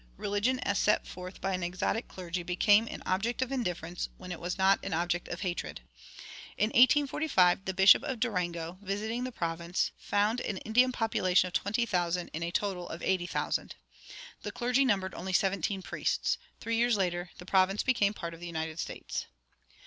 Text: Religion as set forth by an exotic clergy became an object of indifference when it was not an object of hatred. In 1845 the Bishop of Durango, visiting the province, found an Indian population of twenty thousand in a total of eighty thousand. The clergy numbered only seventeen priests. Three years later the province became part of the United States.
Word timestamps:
Religion 0.17 0.57
as 0.61 0.79
set 0.79 1.05
forth 1.05 1.39
by 1.41 1.53
an 1.53 1.61
exotic 1.61 2.07
clergy 2.07 2.41
became 2.41 2.87
an 2.87 3.03
object 3.05 3.43
of 3.43 3.51
indifference 3.51 4.09
when 4.17 4.31
it 4.31 4.39
was 4.39 4.57
not 4.57 4.83
an 4.83 4.95
object 4.95 5.27
of 5.27 5.41
hatred. 5.41 5.79
In 6.57 6.69
1845 6.69 7.65
the 7.65 7.73
Bishop 7.75 8.01
of 8.03 8.19
Durango, 8.19 8.79
visiting 8.81 9.25
the 9.25 9.31
province, 9.31 9.91
found 9.99 10.41
an 10.41 10.57
Indian 10.65 10.91
population 10.91 11.45
of 11.45 11.53
twenty 11.53 11.85
thousand 11.85 12.31
in 12.33 12.41
a 12.41 12.49
total 12.49 12.89
of 12.89 13.03
eighty 13.03 13.27
thousand. 13.27 13.75
The 14.41 14.51
clergy 14.51 14.85
numbered 14.85 15.13
only 15.13 15.33
seventeen 15.33 15.83
priests. 15.83 16.39
Three 16.59 16.77
years 16.77 16.97
later 16.97 17.29
the 17.37 17.45
province 17.45 17.83
became 17.83 18.15
part 18.15 18.33
of 18.33 18.39
the 18.39 18.47
United 18.47 18.79
States. 18.79 19.27